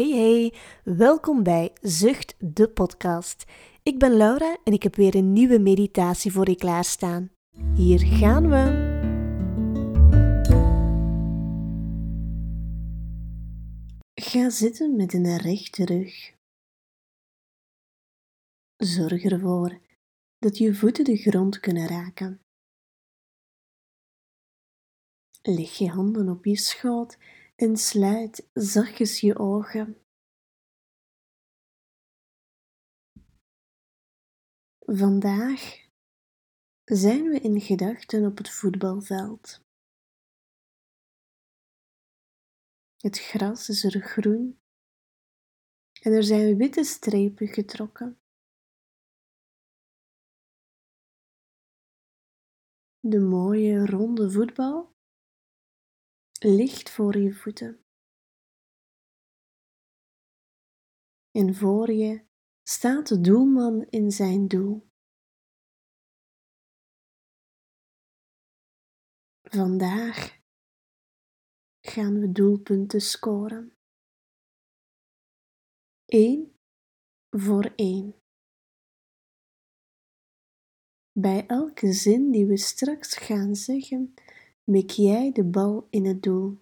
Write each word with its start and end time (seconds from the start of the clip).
Hey 0.00 0.10
hey, 0.10 0.54
welkom 0.84 1.42
bij 1.42 1.72
Zucht 1.80 2.34
de 2.38 2.68
podcast. 2.68 3.44
Ik 3.82 3.98
ben 3.98 4.16
Laura 4.16 4.58
en 4.64 4.72
ik 4.72 4.82
heb 4.82 4.96
weer 4.96 5.14
een 5.14 5.32
nieuwe 5.32 5.58
meditatie 5.58 6.32
voor 6.32 6.48
je 6.48 6.56
klaarstaan. 6.56 7.30
Hier 7.74 7.98
gaan 7.98 8.48
we. 8.48 8.62
Ga 14.14 14.50
zitten 14.50 14.96
met 14.96 15.14
een 15.14 15.36
rechte 15.36 15.84
rug. 15.84 16.34
Zorg 18.76 19.24
ervoor 19.24 19.80
dat 20.38 20.58
je 20.58 20.74
voeten 20.74 21.04
de 21.04 21.16
grond 21.16 21.60
kunnen 21.60 21.88
raken. 21.88 22.40
Leg 25.42 25.78
je 25.78 25.88
handen 25.88 26.28
op 26.28 26.44
je 26.44 26.56
schoot 26.56 27.18
en 27.60 27.76
sluit 27.76 28.50
zachtjes 28.52 29.20
je 29.20 29.38
ogen. 29.38 30.06
Vandaag 34.78 35.88
zijn 36.84 37.28
we 37.28 37.40
in 37.40 37.60
gedachten 37.60 38.26
op 38.26 38.36
het 38.36 38.50
voetbalveld. 38.50 39.64
Het 42.96 43.18
gras 43.18 43.68
is 43.68 43.84
er 43.84 44.00
groen 44.00 44.60
en 46.02 46.12
er 46.12 46.24
zijn 46.24 46.56
witte 46.56 46.84
strepen 46.84 47.48
getrokken. 47.48 48.20
De 53.00 53.20
mooie 53.20 53.86
ronde 53.86 54.30
voetbal 54.30 54.89
ligt 56.44 56.90
voor 56.90 57.16
je 57.16 57.32
voeten. 57.32 57.84
En 61.30 61.54
voor 61.54 61.92
je 61.92 62.26
staat 62.62 63.08
de 63.08 63.20
doelman 63.20 63.86
in 63.86 64.10
zijn 64.10 64.48
doel. 64.48 64.88
Vandaag 69.42 70.40
gaan 71.80 72.20
we 72.20 72.32
doelpunten 72.32 73.00
scoren. 73.00 73.76
Eén 76.04 76.58
voor 77.30 77.72
één. 77.76 78.22
Bij 81.12 81.46
elke 81.46 81.92
zin 81.92 82.30
die 82.30 82.46
we 82.46 82.56
straks 82.56 83.16
gaan 83.16 83.54
zeggen, 83.54 84.14
mik 84.70 84.90
jij 84.90 85.32
de 85.32 85.44
bal 85.44 85.86
in 85.90 86.04
het 86.04 86.22
doel. 86.22 86.58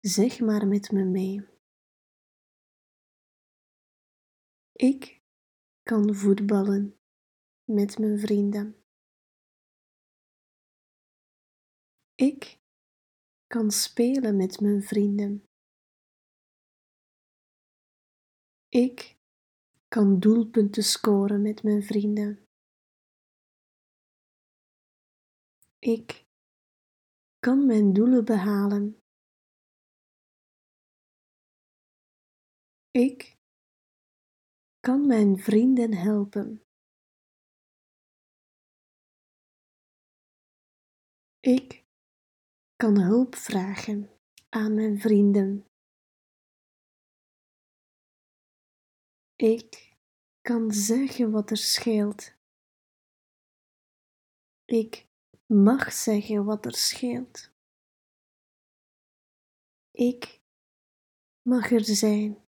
Zeg 0.00 0.40
maar 0.40 0.66
met 0.66 0.90
me 0.90 1.04
mee. 1.04 1.48
Ik 4.72 5.22
kan 5.82 6.14
voetballen 6.14 6.98
met 7.64 7.98
mijn 7.98 8.18
vrienden. 8.18 8.84
Ik 12.14 12.60
kan 13.46 13.70
spelen 13.70 14.36
met 14.36 14.60
mijn 14.60 14.82
vrienden. 14.82 15.48
Ik 18.68 19.18
kan 19.88 20.20
doelpunten 20.20 20.82
scoren 20.82 21.42
met 21.42 21.62
mijn 21.62 21.82
vrienden. 21.82 22.45
Ik 25.94 26.26
kan 27.38 27.66
mijn 27.66 27.92
doelen 27.92 28.24
behalen. 28.24 29.00
Ik 32.90 33.38
kan 34.80 35.06
mijn 35.06 35.38
vrienden 35.38 35.92
helpen. 35.94 36.62
Ik 41.40 41.84
kan 42.76 43.00
hulp 43.00 43.34
vragen 43.34 44.20
aan 44.48 44.74
mijn 44.74 44.98
vrienden. 44.98 45.66
Ik 49.36 49.96
kan 50.40 50.70
zeggen 50.72 51.30
wat 51.30 51.50
er 51.50 51.56
scheelt. 51.56 52.34
Ik 54.64 55.06
mag 55.46 55.92
zeggen 55.92 56.44
wat 56.44 56.64
er 56.64 56.74
scheelt. 56.74 57.50
Ik 59.90 60.42
mag 61.42 61.70
er 61.70 61.84
zijn. 61.84 62.44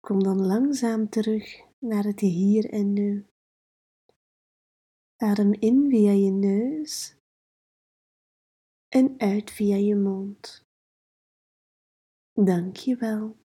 Kom 0.00 0.22
dan 0.22 0.46
langzaam 0.46 1.08
terug 1.08 1.66
naar 1.78 2.04
het 2.04 2.20
hier 2.20 2.70
en 2.70 2.92
nu. 2.92 3.26
Adem 5.16 5.52
in 5.52 5.88
via 5.90 6.12
je 6.12 6.30
neus 6.30 7.16
en 8.88 9.20
uit 9.20 9.50
via 9.50 9.76
je 9.76 9.96
mond. 9.96 10.66
Dank 12.32 12.76
je 12.76 12.96
wel. 12.96 13.47